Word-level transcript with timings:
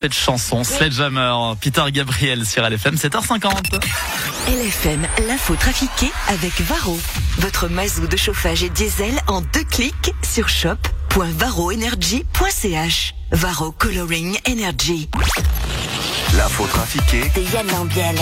Cette 0.00 0.14
chanson, 0.14 0.62
Sledgehammer, 0.62 1.56
Peter 1.60 1.82
Gabriel 1.90 2.46
sur 2.46 2.62
LFM, 2.62 2.94
7h50. 2.94 3.80
LFM, 4.46 5.04
l'info 5.26 5.56
trafiquée 5.56 6.12
avec 6.28 6.60
Varro. 6.60 6.96
Votre 7.38 7.66
mazou 7.66 8.06
de 8.06 8.16
chauffage 8.16 8.62
et 8.62 8.70
diesel 8.70 9.20
en 9.26 9.40
deux 9.40 9.64
clics 9.64 10.14
sur 10.22 10.48
shop.varroenergy.ch. 10.48 13.14
Varro 13.32 13.72
Coloring 13.72 14.38
Energy. 14.48 15.10
L'info 16.36 16.68
trafiquée 16.68 17.32
De 17.34 17.40
Yann 17.52 17.66
Lambiel. 17.66 18.14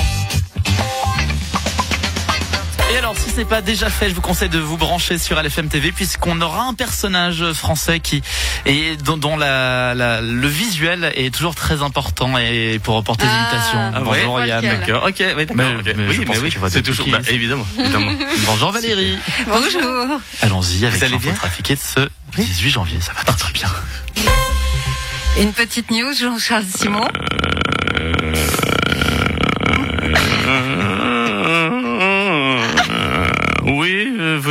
Et 2.92 2.96
alors, 2.98 3.16
si 3.18 3.30
c'est 3.34 3.44
pas 3.44 3.62
déjà 3.62 3.90
fait, 3.90 4.08
je 4.10 4.14
vous 4.14 4.20
conseille 4.20 4.48
de 4.48 4.60
vous 4.60 4.76
brancher 4.76 5.18
sur 5.18 5.42
LFM 5.42 5.68
TV 5.68 5.90
puisqu'on 5.90 6.40
aura 6.40 6.62
un 6.62 6.74
personnage 6.74 7.52
français 7.52 7.98
qui 7.98 8.22
et 8.64 8.96
dont, 8.96 9.16
dont 9.16 9.36
la, 9.36 9.92
la- 9.94 10.20
le 10.20 10.46
visuel 10.46 11.12
est 11.16 11.34
toujours 11.34 11.56
très 11.56 11.82
important 11.82 12.38
et 12.38 12.78
pour 12.82 12.94
reporter 12.94 13.24
les 13.26 13.32
Ah, 13.32 13.40
imitations. 13.40 13.92
ah 13.92 14.00
Bonjour 14.04 14.40
Yann. 14.44 14.62
D'accord. 14.62 15.02
Ok, 15.04 15.16
oui, 15.18 15.46
d'accord. 15.46 15.56
Mais, 15.56 15.74
ok. 15.90 15.96
mais 15.96 16.06
oui, 16.08 16.14
je 16.50 16.58
mais 16.60 16.70
c'est 16.70 16.82
toujours. 16.82 17.08
Bah, 17.08 17.18
évidemment, 17.28 17.66
évidemment. 17.76 18.12
Bonjour 18.46 18.70
Valérie. 18.70 19.18
Bonjour. 19.48 20.20
Allons-y 20.42 20.86
avec 20.86 21.02
allez 21.02 21.12
l'info 21.12 21.24
bien? 21.24 21.34
trafiqué 21.34 21.74
de 21.74 21.80
ce 21.80 22.08
18 22.36 22.70
janvier. 22.70 23.00
Ça 23.00 23.12
va 23.14 23.24
très 23.24 23.36
très 23.36 23.52
bien. 23.52 23.68
Une 25.40 25.52
petite 25.52 25.90
news, 25.90 26.14
Jean-Charles 26.18 26.64
Simon. 26.64 27.08
Euh, 30.48 30.82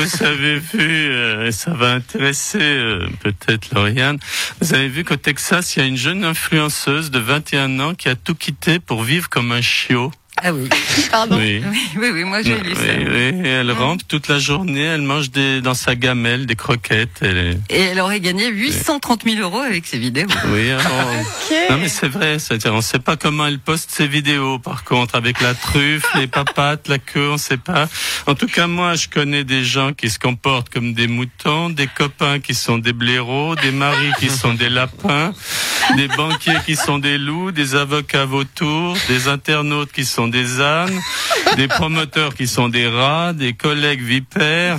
vous 0.05 0.23
avez 0.23 0.59
vu, 0.59 1.12
euh, 1.12 1.52
ça 1.52 1.72
va 1.72 1.94
intéresser 1.94 2.59
euh, 2.62 3.08
peut-être 3.22 3.73
Lauriane. 3.73 4.20
Vous 4.62 4.73
avez 4.73 4.88
vu 4.88 5.04
qu'au 5.04 5.16
Texas, 5.16 5.76
il 5.76 5.80
y 5.80 5.82
a 5.82 5.86
une 5.86 5.98
jeune 5.98 6.23
influenceuse 6.23 7.09
de 7.09 7.20
21 7.20 7.80
ans 7.80 7.96
qui 7.96 8.10
a 8.10 8.16
tout 8.16 8.36
quitté 8.36 8.80
pour 8.80 9.04
vivre 9.04 9.30
comme 9.30 9.52
un 9.52 9.62
chiot. 9.62 10.12
Ah 10.48 10.54
oui. 10.54 10.70
Pardon. 11.09 11.38
Oui. 11.38 11.60
Oui, 11.98 12.10
oui, 12.13 12.24
moi 12.24 12.43
j'ai 12.43 12.54
Oui, 12.54 12.62
lu 12.62 12.76
ça. 12.76 12.82
oui, 12.84 13.41
et 13.43 13.48
elle 13.48 13.71
rentre 13.71 14.05
toute 14.05 14.27
la 14.27 14.38
journée, 14.38 14.82
elle 14.84 15.02
mange 15.02 15.32
des, 15.32 15.60
dans 15.62 15.74
sa 15.74 15.96
gamelle 15.96 16.46
des 16.46 16.55
croquettes. 16.55 17.18
Elle 17.21 17.37
est- 17.37 17.57
Et 17.71 17.79
elle 17.82 17.99
aurait 17.99 18.20
gagné 18.20 18.48
830 18.49 19.24
000 19.24 19.41
euros 19.41 19.60
avec 19.62 19.87
ses 19.87 19.98
vidéos. 19.98 20.27
Oui, 20.54 20.70
alors, 20.70 20.85
non 21.71 21.77
mais 21.79 21.90
c'est 21.90 22.07
vrai, 22.10 22.37
c'est-à-dire 22.37 22.76
on 22.76 22.82
sait 22.82 22.99
pas 22.99 23.15
comment 23.15 23.48
elle 23.48 23.57
poste 23.57 23.90
ses 23.90 24.07
vidéos. 24.07 24.60
Par 24.60 24.84
contre, 24.84 25.15
avec 25.15 25.41
la 25.41 25.55
truffe, 25.55 26.05
les 26.13 26.27
papates, 26.27 26.90
la 26.90 26.99
queue, 26.99 27.32
on 27.32 27.37
sait 27.37 27.57
pas. 27.57 27.87
En 28.27 28.35
tout 28.35 28.48
cas, 28.48 28.68
moi, 28.68 28.93
je 28.93 29.07
connais 29.07 29.43
des 29.46 29.63
gens 29.63 29.93
qui 29.93 30.12
se 30.12 30.20
comportent 30.20 30.70
comme 30.70 30.93
des 30.93 31.07
moutons, 31.07 31.71
des 31.71 31.87
copains 31.87 32.40
qui 32.40 32.54
sont 32.54 32.77
des 32.77 32.93
blaireaux, 32.93 33.55
des 33.55 33.71
maris 33.71 34.12
qui 34.20 34.30
sont 34.30 34.54
des 34.54 34.70
lapins, 34.70 35.34
des 35.96 36.07
banquiers 36.09 36.59
qui 36.68 36.76
sont 36.76 36.99
des 36.99 37.18
loups, 37.18 37.52
des 37.52 37.74
avocats 37.74 38.26
vautours, 38.26 38.96
des 39.07 39.27
internautes 39.27 39.91
qui 39.91 40.05
sont 40.05 40.27
des 40.27 40.35
ânes, 40.62 41.00
des 41.55 41.68
promoteurs 41.68 42.34
qui 42.36 42.48
sont 42.48 42.70
des 42.70 42.88
rats, 42.88 43.34
des 43.34 43.54
collègues 43.54 44.02
vipères, 44.02 44.77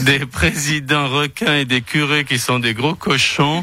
des 0.00 0.20
présidents 0.20 1.08
requins 1.08 1.56
et 1.56 1.64
des 1.64 1.80
curés 1.80 2.24
qui 2.24 2.38
sont 2.38 2.58
des 2.58 2.74
gros 2.74 2.94
cochons. 2.94 3.62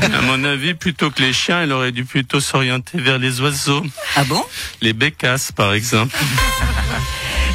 À 0.00 0.20
mon 0.22 0.42
avis, 0.44 0.74
plutôt 0.74 1.10
que 1.10 1.22
les 1.22 1.32
chiens, 1.32 1.62
elle 1.62 1.72
aurait 1.72 1.92
dû 1.92 2.04
plutôt 2.04 2.40
s'orienter 2.40 2.98
vers 3.00 3.18
les 3.18 3.40
oiseaux, 3.40 3.84
Ah 4.16 4.24
bon? 4.24 4.42
Les 4.80 4.92
bécasses 4.92 5.52
par 5.52 5.72
exemple. 5.72 6.16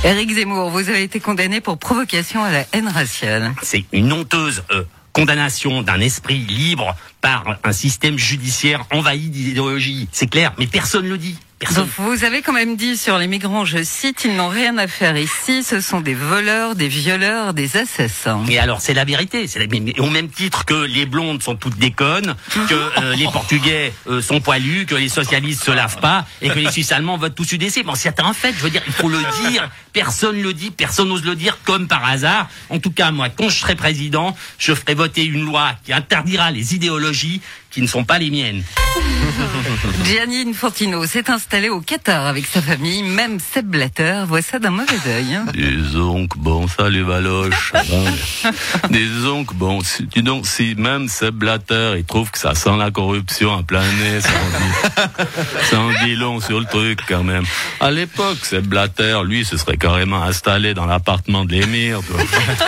Éric 0.04 0.34
Zemmour, 0.34 0.70
vous 0.70 0.90
avez 0.90 1.04
été 1.04 1.20
condamné 1.20 1.62
pour 1.62 1.78
provocation 1.78 2.44
à 2.44 2.52
la 2.52 2.66
haine 2.74 2.90
raciale. 2.90 3.54
c'est 3.62 3.86
une 3.94 4.12
honteuse 4.12 4.64
euh, 4.72 4.84
condamnation 5.14 5.82
d'un 5.82 6.00
esprit 6.02 6.40
libre 6.40 6.96
par 7.22 7.58
un 7.64 7.72
système 7.72 8.18
judiciaire 8.18 8.86
envahi 8.92 9.30
d'idéologie. 9.30 10.10
C'est 10.12 10.28
clair, 10.30 10.52
mais 10.60 10.68
personne 10.68 11.08
le 11.08 11.18
dit. 11.18 11.38
Personne. 11.64 11.84
Donc, 11.86 11.92
vous 11.98 12.24
avez 12.24 12.42
quand 12.42 12.54
même 12.54 12.76
dit 12.76 12.98
sur 12.98 13.18
les 13.18 13.28
migrants, 13.28 13.66
je 13.66 13.84
cite, 13.84 14.24
ils 14.26 14.36
n'ont 14.36 14.50
rien 14.50 14.78
à 14.78 14.88
faire 14.88 15.18
ici, 15.18 15.64
ce 15.64 15.80
sont 15.82 16.02
des 16.02 16.14
voleurs, 16.14 16.76
des 16.76 16.88
violeurs, 16.88 17.54
des 17.54 17.78
assassins. 17.78 18.44
Et 18.50 18.60
alors, 18.60 18.82
c'est 18.82 18.94
la 18.94 19.06
vérité. 19.06 19.48
C'est 19.48 19.60
la- 19.60 20.02
au 20.04 20.10
même 20.10 20.30
titre 20.30 20.66
que 20.66 20.74
les 20.86 21.06
blondes 21.06 21.42
sont 21.42 21.56
toutes 21.56 21.78
des 21.78 21.92
connes, 21.92 22.36
que 22.70 22.74
euh, 22.74 23.16
les 23.16 23.26
Portugais 23.26 23.94
euh, 24.08 24.22
sont 24.22 24.40
poilus, 24.42 24.86
que 24.86 24.96
les 24.96 25.10
socialistes 25.10 25.64
se 25.64 25.72
lavent 25.72 26.00
pas, 26.00 26.26
et 26.42 26.50
que 26.50 26.60
les 26.60 26.72
Suisses 26.72 26.92
allemands 26.92 27.18
votent 27.18 27.36
tous 27.36 27.52
UDC. 27.54 27.84
Bon, 27.86 27.96
c'est 27.96 28.20
un 28.20 28.34
fait. 28.34 28.54
Je 28.58 28.64
veux 28.64 28.70
dire, 28.70 28.84
il 28.86 28.94
faut 28.94 29.10
le 29.10 29.20
dire. 29.50 29.70
Personne 29.94 30.42
le 30.42 30.54
dit, 30.54 30.72
personne 30.72 31.10
n'ose 31.10 31.24
le 31.24 31.36
dire, 31.36 31.58
comme 31.64 31.88
par 31.88 32.04
hasard. 32.06 32.50
En 32.70 32.80
tout 32.80 32.92
cas, 32.92 33.12
moi, 33.12 33.30
quand 33.30 33.50
je 33.50 33.60
serai 33.60 33.76
président, 33.76 34.36
je 34.58 34.74
ferai 34.74 34.96
voter 34.96 35.24
une 35.24 35.46
loi 35.46 35.74
qui 35.86 35.94
interdira 35.94 36.52
les 36.52 36.74
idéologies 36.76 37.42
qui 37.74 37.82
ne 37.82 37.88
sont 37.88 38.04
pas 38.04 38.20
les 38.20 38.30
miennes. 38.30 38.64
Gianni 40.06 40.46
Infantino 40.48 41.06
s'est 41.08 41.30
installé 41.32 41.70
au 41.70 41.82
Qatar 41.82 42.28
avec 42.28 42.46
sa 42.46 42.62
famille, 42.62 43.02
même 43.02 43.40
Seb 43.40 43.66
Blatter 43.66 44.24
voit 44.28 44.44
ça 44.44 44.60
d'un 44.60 44.70
mauvais 44.70 44.94
œil. 45.08 45.34
hein. 45.34 45.46
Disons 45.54 46.28
que 46.28 46.38
bon, 46.38 46.68
salut 46.68 47.02
Valoche. 47.02 47.72
ça 47.74 47.82
va. 47.82 48.52
Disons 48.90 49.44
que 49.46 49.56
bon, 49.56 49.82
si, 49.82 50.04
dis 50.04 50.22
donc, 50.22 50.46
si 50.46 50.76
même 50.76 51.08
Seb 51.08 51.34
Blatter, 51.36 51.96
il 51.98 52.04
trouve 52.04 52.30
que 52.30 52.38
ça 52.38 52.54
sent 52.54 52.78
la 52.78 52.92
corruption 52.92 53.58
à 53.58 53.64
plein 53.64 53.82
nez, 53.82 54.22
ça 54.22 54.30
en 54.30 54.60
dit, 54.60 55.68
ça 55.70 55.80
en 55.80 56.06
dit 56.06 56.16
long 56.16 56.40
sur 56.40 56.60
le 56.60 56.66
truc 56.66 57.00
quand 57.08 57.24
même. 57.24 57.46
À 57.80 57.90
l'époque, 57.90 58.46
Seb 58.46 58.68
Blatter, 58.68 59.20
lui, 59.26 59.46
se 59.46 59.58
serait 59.58 59.78
carrément 59.78 60.22
installé 60.22 60.76
dans 60.76 60.86
l'appartement 60.86 61.44
de 61.46 61.54
l'émir. 61.54 62.02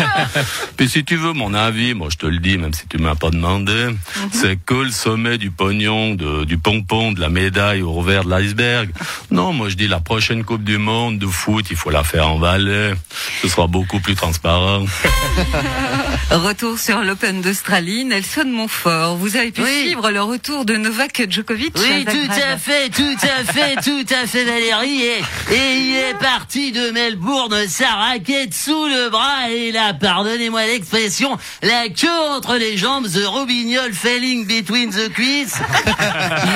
Puis 0.77 0.89
si 0.89 1.03
tu 1.05 1.15
veux 1.15 1.33
mon 1.33 1.53
avis, 1.53 1.93
moi 1.93 2.07
je 2.11 2.17
te 2.17 2.25
le 2.25 2.39
dis, 2.39 2.57
même 2.57 2.73
si 2.73 2.87
tu 2.87 2.97
m'as 2.97 3.15
pas 3.15 3.29
demandé, 3.29 3.89
c'est 4.31 4.57
que 4.65 4.73
le 4.73 4.91
sommet 4.95 5.37
du 5.37 5.51
pognon, 5.51 6.15
de, 6.15 6.43
du 6.45 6.57
pompon, 6.57 7.11
de 7.11 7.21
la 7.21 7.29
médaille 7.29 7.81
au 7.81 7.91
revers 7.91 8.23
de 8.25 8.29
l'iceberg. 8.29 8.89
Non, 9.31 9.53
moi 9.53 9.69
je 9.69 9.75
dis 9.75 9.87
la 9.87 9.99
prochaine 9.99 10.43
Coupe 10.43 10.63
du 10.63 10.77
Monde 10.77 11.19
de 11.19 11.27
foot, 11.27 11.65
il 11.69 11.77
faut 11.77 11.89
la 11.91 12.03
faire 12.03 12.27
en 12.29 12.39
Valais. 12.39 12.93
Ce 13.41 13.47
sera 13.47 13.67
beaucoup 13.67 13.99
plus 13.99 14.15
transparent. 14.15 14.85
Retour 16.31 16.79
sur 16.79 16.99
l'Open 17.01 17.41
d'Australie, 17.41 18.03
Nelson 18.05 18.45
Montfort. 18.47 19.15
Vous 19.17 19.35
avez 19.37 19.51
pu 19.51 19.61
Oui. 19.61 19.81
suivre 19.83 20.09
le 20.11 20.21
retour 20.21 20.65
de 20.65 20.75
Novak 20.75 21.27
Djokovic 21.29 21.73
Oui, 21.77 22.03
à 22.07 22.11
tout 22.11 22.31
à 22.31 22.57
fait, 22.57 22.89
tout 22.89 23.17
à 23.21 23.43
fait, 23.51 23.75
tout 23.83 24.05
à 24.13 24.25
fait, 24.27 24.43
Valérie. 24.43 25.01
Et, 25.03 25.53
et 25.53 25.75
il 25.77 25.95
est 25.95 26.17
parti 26.19 26.71
de 26.71 26.89
Melbourne, 26.91 27.55
sa 27.67 27.89
raquette 27.89 28.53
sous 28.53 28.85
le 28.87 29.09
bras, 29.09 29.49
et 29.51 29.69
il 29.69 29.77
a, 29.77 29.93
pardonnez-moi 29.93 30.65
l'expression, 30.65 31.37
la 31.61 31.89
queue 31.89 32.07
entre 32.35 32.55
les 32.55 32.75
jambes, 32.77 33.07
the 33.07 33.25
robignol 33.25 33.93
falling 33.93 34.45
between 34.47 34.84
the 34.91 35.09
cuisses. 35.13 35.55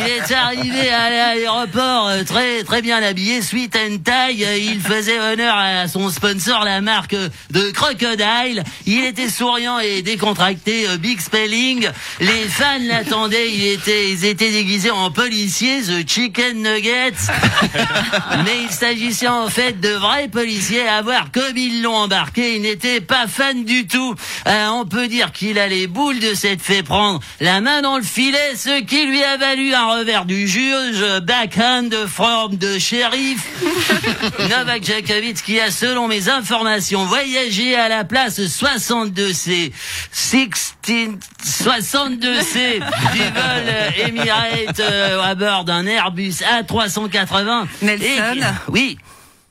Il 0.02 0.12
est 0.12 0.34
arrivé 0.34 0.90
à 0.90 1.10
l'aéroport 1.10 2.08
euh, 2.08 2.24
très 2.24 2.64
très 2.64 2.82
bien 2.82 3.02
habillé, 3.02 3.42
sweet 3.42 3.76
and 3.76 3.98
tie. 4.04 4.44
Euh, 4.44 4.58
Il 4.58 4.82
faisait 4.82 5.20
honneur 5.20 5.56
à 5.56 5.88
son 5.88 6.10
sponsor, 6.10 6.64
la 6.64 6.82
marque 6.82 7.16
de 7.16 7.72
Crocodile. 7.72 8.64
Il 8.86 9.06
était 9.06 9.30
souriant 9.30 9.80
et 9.80 10.02
décontracté, 10.02 10.88
euh, 10.88 10.98
big 10.98 11.20
spelling. 11.20 11.88
Les 12.20 12.48
fans 12.48 12.66
l'attendaient. 12.88 13.52
Il 13.52 13.66
était, 13.66 14.10
ils 14.10 14.26
étaient 14.26 14.52
déguisés 14.52 14.92
en 14.92 15.12
policiers, 15.12 15.82
the 15.82 16.08
chicken 16.08 16.62
nuggets. 16.62 17.32
Mais 18.46 18.64
il 18.64 18.72
s'agissait 18.72 19.28
en 19.28 19.50
fait 19.50 19.80
de 19.80 19.90
vrais 19.90 20.28
policiers. 20.28 20.88
À 20.88 21.02
voir 21.02 21.32
comme 21.32 21.58
ils 21.58 21.82
l'ont 21.82 21.96
embarqué, 21.96 22.56
il 22.56 22.62
n'était 22.62 23.02
pas 23.02 23.28
fan 23.28 23.64
du 23.66 23.88
tout. 23.88 24.16
Euh, 24.48 24.68
on 24.68 24.86
peut 24.86 25.08
dire 25.08 25.32
qu'il 25.32 25.60
a 25.60 25.68
les 25.68 25.88
boules 25.88 26.20
de 26.20 26.34
s'être 26.34 26.62
fait 26.62 26.84
prendre 26.84 27.20
la 27.40 27.62
main 27.62 27.82
dans 27.82 27.98
le 27.98 28.04
filet, 28.20 28.54
ce 28.58 28.82
qui 28.82 29.06
lui 29.06 29.24
a 29.24 29.38
valu 29.38 29.74
un 29.74 29.96
revers 29.96 30.26
du 30.26 30.46
juge, 30.46 31.06
backhand 31.22 31.84
de 31.84 32.06
forme 32.06 32.58
de 32.58 32.78
shérif. 32.78 33.40
Novak 34.50 34.84
Djokovic 34.84 35.42
qui 35.42 35.58
a, 35.58 35.72
selon 35.72 36.10
mes 36.10 36.28
informations, 36.28 37.06
voyagé 37.06 37.78
à 37.78 37.88
la 37.88 38.04
place 38.04 38.38
62C, 38.42 39.72
16, 40.12 40.50
62C 41.64 42.80
du 43.14 43.22
vol 43.22 44.06
Emirates 44.06 44.82
euh, 44.82 45.22
à 45.22 45.36
bord 45.36 45.64
d'un 45.64 45.86
Airbus 45.86 46.42
A380. 46.42 47.68
Nelson 47.82 48.04
Et- 48.04 48.42
oui. 48.68 48.98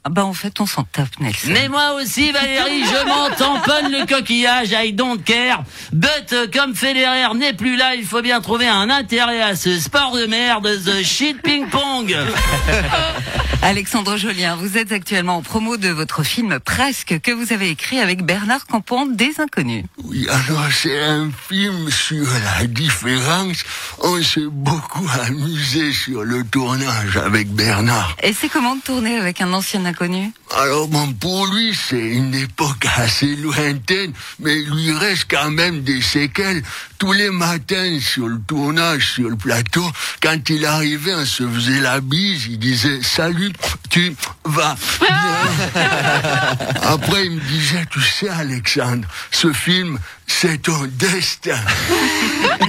Ah 0.04 0.10
bah 0.10 0.24
en 0.24 0.32
fait 0.32 0.60
on 0.60 0.66
s'en 0.66 0.84
tape 0.84 1.18
Nelson. 1.20 1.48
Mais 1.50 1.68
moi 1.68 1.94
aussi, 1.94 2.30
Valérie, 2.30 2.84
je 2.84 3.06
m'en 3.06 3.30
tamponne 3.30 3.90
le 3.90 4.06
coquillage, 4.06 4.70
I 4.72 4.92
don't 4.92 5.22
care. 5.22 5.64
But, 5.92 6.32
euh, 6.32 6.46
comme 6.52 6.74
Federer 6.74 7.34
n'est 7.34 7.52
plus 7.52 7.76
là, 7.76 7.94
il 7.94 8.04
faut 8.04 8.22
bien 8.22 8.40
trouver 8.40 8.68
un 8.68 8.90
intérêt 8.90 9.42
à 9.42 9.56
ce 9.56 9.78
sport 9.78 10.16
de 10.16 10.26
merde, 10.26 10.68
the 10.84 11.02
shit 11.02 11.42
ping-pong. 11.42 12.16
Alexandre 13.62 14.16
Jolien, 14.16 14.54
vous 14.54 14.78
êtes 14.78 14.92
actuellement 14.92 15.38
en 15.38 15.42
promo 15.42 15.76
de 15.76 15.88
votre 15.88 16.22
film 16.22 16.60
Presque 16.60 17.18
que 17.20 17.32
vous 17.32 17.52
avez 17.52 17.70
écrit 17.70 17.98
avec 17.98 18.24
Bernard 18.24 18.66
Campan 18.66 19.04
des 19.06 19.40
Inconnus. 19.40 19.84
Oui, 20.04 20.28
alors 20.28 20.70
c'est 20.72 21.02
un 21.02 21.28
film 21.48 21.90
sur 21.90 22.24
la 22.24 22.66
différence. 22.66 23.64
On 23.98 24.22
s'est 24.22 24.46
beaucoup 24.48 25.06
amusé 25.26 25.92
sur 25.92 26.22
le 26.22 26.44
tournage 26.44 27.16
avec 27.16 27.48
Bernard. 27.52 28.16
Et 28.22 28.32
c'est 28.32 28.48
comment 28.48 28.76
de 28.76 28.80
tourner 28.80 29.16
avec 29.16 29.40
un 29.40 29.52
ancien 29.52 29.84
Alors 30.56 30.88
bon, 30.88 31.12
pour 31.12 31.46
lui, 31.46 31.74
c'est 31.74 31.96
une 31.96 32.34
époque 32.34 32.86
assez 32.96 33.36
lointaine, 33.36 34.12
mais 34.40 34.60
il 34.60 34.70
lui 34.70 34.92
reste 34.92 35.26
quand 35.30 35.50
même 35.50 35.82
des 35.82 36.00
séquelles. 36.00 36.62
Tous 36.98 37.12
les 37.12 37.30
matins 37.30 37.98
sur 38.00 38.28
le 38.28 38.40
tournage, 38.40 39.12
sur 39.12 39.28
le 39.28 39.36
plateau, 39.36 39.84
quand 40.20 40.50
il 40.50 40.64
arrivait, 40.64 41.14
on 41.14 41.24
se 41.24 41.46
faisait 41.46 41.80
la 41.80 42.00
bise, 42.00 42.46
il 42.46 42.58
disait 42.58 43.02
salut, 43.02 43.52
tu 43.90 44.14
vas 44.44 44.76
bien? 45.00 45.80
Après, 46.82 47.26
il 47.26 47.32
me 47.32 47.40
disait, 47.40 47.84
tu 47.90 48.00
sais, 48.00 48.28
Alexandre, 48.28 49.06
ce 49.30 49.52
film, 49.52 49.98
c'est 50.28 50.62
ton 50.62 50.86
destin. 50.92 51.58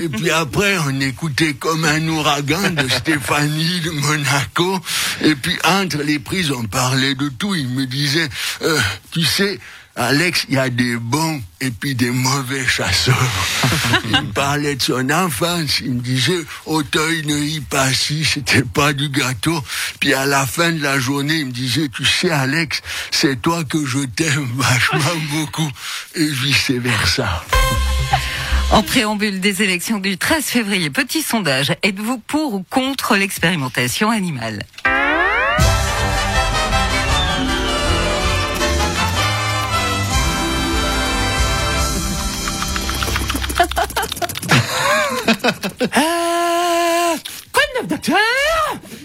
Et 0.01 0.09
puis 0.09 0.31
après, 0.31 0.77
on 0.87 0.99
écoutait 1.01 1.53
comme 1.53 1.83
un 1.85 2.07
ouragan 2.07 2.71
de 2.71 2.87
Stéphanie 2.87 3.81
de 3.81 3.91
Monaco. 3.91 4.79
Et 5.21 5.35
puis 5.35 5.57
entre 5.63 5.97
les 5.97 6.19
prises, 6.19 6.51
on 6.51 6.63
parlait 6.63 7.15
de 7.15 7.29
tout. 7.29 7.53
Il 7.53 7.67
me 7.67 7.85
disait, 7.85 8.29
euh, 8.61 8.79
tu 9.11 9.23
sais, 9.23 9.59
Alex, 10.01 10.45
il 10.47 10.55
y 10.55 10.57
a 10.57 10.69
des 10.69 10.95
bons 10.95 11.41
et 11.59 11.71
puis 11.71 11.93
des 11.93 12.09
mauvais 12.09 12.65
chasseurs. 12.65 13.17
il 14.05 14.11
me 14.11 14.31
parlait 14.31 14.75
de 14.75 14.81
son 14.81 15.09
enfance. 15.09 15.81
Il 15.81 15.95
me 15.95 15.99
disait, 15.99 16.39
Auteuil 16.65 17.25
ne 17.25 17.35
y 17.35 17.59
pas 17.59 17.91
si, 17.91 18.23
c'était 18.23 18.63
pas 18.63 18.93
du 18.93 19.09
gâteau. 19.09 19.61
Puis 19.99 20.13
à 20.13 20.25
la 20.25 20.45
fin 20.45 20.71
de 20.71 20.81
la 20.81 20.99
journée, 20.99 21.39
il 21.39 21.47
me 21.47 21.51
disait, 21.51 21.89
tu 21.89 22.05
sais, 22.05 22.31
Alex, 22.31 22.81
c'est 23.11 23.41
toi 23.41 23.65
que 23.65 23.85
je 23.85 23.99
t'aime 23.99 24.47
vachement 24.55 25.19
beaucoup. 25.31 25.69
Et 26.15 26.27
vice 26.27 26.71
versa. 26.71 27.43
En 28.71 28.83
préambule 28.83 29.41
des 29.41 29.63
élections 29.63 29.97
du 29.97 30.17
13 30.17 30.45
février, 30.45 30.89
petit 30.89 31.23
sondage, 31.23 31.73
êtes-vous 31.83 32.19
pour 32.19 32.53
ou 32.53 32.63
contre 32.69 33.17
l'expérimentation 33.17 34.11
animale? 34.11 34.63
Euh, 45.49 47.15
quoi 47.51 47.63
de 47.73 47.79
neuf, 47.79 47.87
docteur? 47.87 48.17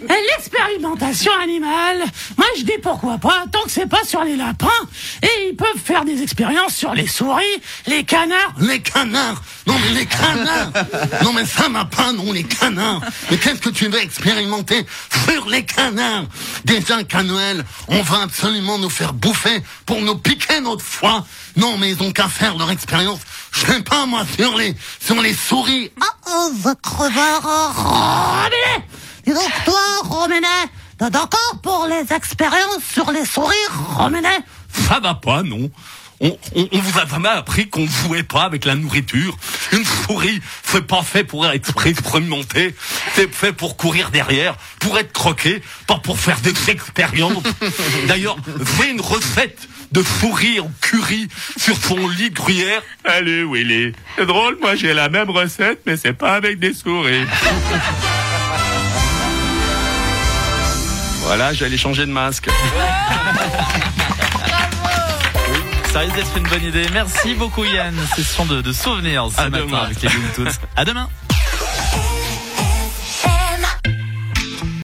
L'expérimentation 0.02 1.32
animale. 1.42 2.04
Moi, 2.36 2.46
je 2.58 2.62
dis 2.62 2.78
pourquoi 2.82 3.18
pas, 3.18 3.44
tant 3.50 3.62
que 3.62 3.70
c'est 3.70 3.88
pas 3.88 4.04
sur 4.04 4.22
les 4.22 4.36
lapins. 4.36 4.68
Et 5.22 5.48
ils 5.48 5.56
peuvent 5.56 5.80
faire 5.82 6.04
des 6.04 6.22
expériences 6.22 6.74
sur 6.74 6.94
les 6.94 7.06
souris, 7.06 7.42
les 7.86 8.04
canards. 8.04 8.54
Les 8.60 8.80
canards 8.80 9.42
Non 9.66 9.74
mais 9.82 10.00
les 10.00 10.06
canards 10.06 10.70
Non 11.22 11.32
mais 11.32 11.46
ça 11.46 11.68
m'a 11.68 11.84
pas, 11.86 12.12
non, 12.12 12.32
les 12.32 12.44
canards 12.44 13.00
Mais 13.30 13.38
qu'est-ce 13.38 13.60
que 13.60 13.70
tu 13.70 13.88
veux 13.88 14.00
expérimenter 14.00 14.84
sur 15.24 15.48
les 15.48 15.64
canards? 15.64 16.24
Déjà 16.64 17.02
qu'à 17.04 17.22
Noël, 17.22 17.64
on 17.88 18.02
va 18.02 18.22
absolument 18.22 18.78
nous 18.78 18.90
faire 18.90 19.14
bouffer 19.14 19.62
pour 19.86 20.00
nous 20.02 20.16
piquer 20.16 20.60
notre 20.60 20.84
foie. 20.84 21.24
Non 21.56 21.78
mais 21.78 21.90
ils 21.90 22.02
ont 22.02 22.12
qu'à 22.12 22.28
faire 22.28 22.56
leur 22.58 22.70
expérience, 22.70 23.20
je 23.54 23.66
sais 23.66 23.82
pas 23.82 24.06
moi, 24.06 24.24
sur 24.36 24.56
les, 24.56 24.74
sur 25.00 25.20
les 25.20 25.32
souris. 25.34 25.90
Oh, 26.00 26.04
oh, 26.28 26.52
va 26.60 26.74
creveur, 26.74 27.42
Roménet 27.42 28.86
Dis 29.24 29.32
donc, 29.32 29.50
toi, 29.64 29.80
Roménet, 30.04 30.46
t'as 30.98 31.10
d'accord 31.10 31.60
pour 31.62 31.86
les 31.86 32.12
expériences 32.14 32.84
sur 32.92 33.10
les 33.12 33.24
souris, 33.24 33.54
Roménet 33.96 34.40
Ça 34.88 35.00
va 35.00 35.14
pas, 35.14 35.42
non 35.42 35.70
on, 36.20 36.36
on, 36.54 36.68
on 36.72 36.78
vous 36.78 36.98
a 36.98 37.06
jamais 37.06 37.28
appris 37.28 37.68
qu'on 37.68 37.86
jouait 37.86 38.22
pas 38.22 38.42
avec 38.42 38.64
la 38.64 38.74
nourriture. 38.74 39.36
Une 39.72 39.84
souris, 39.84 40.40
c'est 40.64 40.86
pas 40.86 41.02
fait 41.02 41.24
pour 41.24 41.46
être 41.46 41.86
expérimenté. 41.86 42.74
C'est 43.14 43.32
fait 43.32 43.52
pour 43.52 43.76
courir 43.76 44.10
derrière, 44.10 44.56
pour 44.80 44.96
être 44.98 45.12
croqué, 45.12 45.62
pas 45.86 45.98
pour 45.98 46.18
faire 46.18 46.40
des 46.40 46.70
expériences. 46.70 47.42
D'ailleurs, 48.06 48.36
fais 48.64 48.90
une 48.90 49.00
recette 49.00 49.68
de 49.94 50.02
souris 50.02 50.58
en 50.60 50.70
curry 50.80 51.28
sur 51.56 51.76
son 51.76 52.08
lit 52.08 52.30
de 52.30 52.34
gruyère. 52.34 52.82
Allez, 53.04 53.44
Willy. 53.44 53.92
C'est 54.18 54.26
drôle, 54.26 54.58
moi 54.60 54.74
j'ai 54.74 54.92
la 54.92 55.08
même 55.08 55.30
recette, 55.30 55.80
mais 55.86 55.96
c'est 55.96 56.12
pas 56.12 56.34
avec 56.34 56.58
des 56.58 56.74
souris. 56.74 57.24
voilà, 61.22 61.52
j'allais 61.54 61.76
changer 61.78 62.06
de 62.06 62.10
masque. 62.12 62.48
Ça 65.92 66.00
risque 66.00 66.16
d'être 66.16 66.36
une 66.36 66.48
bonne 66.48 66.64
idée. 66.64 66.86
Merci 66.92 67.34
beaucoup 67.34 67.64
Yann. 67.64 67.94
Session 68.16 68.44
de, 68.46 68.60
de 68.62 68.72
souvenirs 68.72 69.28
ce 69.34 69.40
À 69.40 69.48
matin 69.48 69.64
demain. 69.64 69.78
avec 69.84 70.02
les 70.02 70.08
Tunes. 70.08 70.48
À 70.76 70.84
demain. 70.84 71.08